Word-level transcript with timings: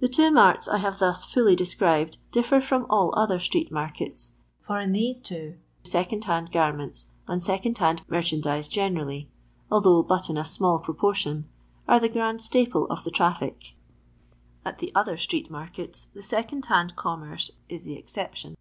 The 0.00 0.08
two 0.08 0.30
maru 0.30 0.56
I 0.72 0.78
have 0.78 0.98
thus 0.98 1.26
fully 1.26 1.54
described 1.54 2.16
differ 2.30 2.58
from 2.58 2.86
all 2.88 3.12
other 3.14 3.38
street 3.38 3.70
markets, 3.70 4.32
for 4.66 4.80
in 4.80 4.92
these 4.92 5.20
two 5.20 5.58
| 5.70 5.82
second 5.84 6.24
hand 6.24 6.50
garments, 6.50 7.10
and 7.28 7.42
second 7.42 7.76
hand 7.76 8.00
merchan 8.08 8.40
dize 8.40 8.66
generally 8.66 9.28
(although 9.70 10.02
but 10.02 10.30
in 10.30 10.38
a 10.38 10.44
small 10.46 10.78
proportion), 10.78 11.50
are 11.86 12.00
the 12.00 12.08
grand 12.08 12.40
staple 12.40 12.86
of 12.88 13.04
the 13.04 13.10
traffic. 13.10 13.74
At 14.64 14.78
the 14.78 14.90
other 14.94 15.18
street 15.18 15.50
markets^ 15.52 16.06
the 16.14 16.20
aecond 16.20 16.64
hand 16.68 16.96
commerce 16.96 17.50
if 17.68 17.84
the 17.84 17.96
exception. 17.96 18.54